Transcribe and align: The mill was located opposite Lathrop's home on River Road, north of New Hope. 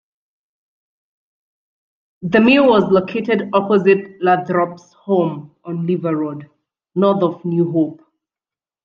The 2.23 2.39
mill 2.39 2.65
was 2.65 2.85
located 2.91 3.51
opposite 3.53 4.19
Lathrop's 4.19 4.93
home 4.93 5.55
on 5.63 5.85
River 5.85 6.15
Road, 6.15 6.49
north 6.95 7.21
of 7.21 7.45
New 7.45 7.71
Hope. 7.71 8.01